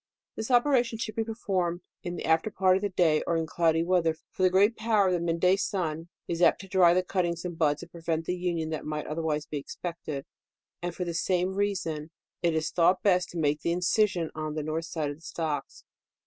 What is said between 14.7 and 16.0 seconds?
side of the stocks.